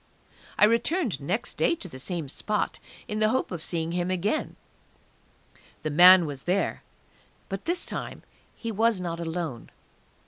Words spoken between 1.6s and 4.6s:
to the same spot, in the hope of seeing him again;